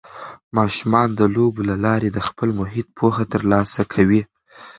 ماشومان 0.57 1.07
د 1.19 1.21
لوبو 1.35 1.61
له 1.69 1.75
لارې 1.85 2.09
د 2.13 2.19
خپل 2.27 2.49
محیط 2.59 2.87
پوهه 2.97 3.23
ترلاسه 3.33 3.81
کوي. 3.93 4.21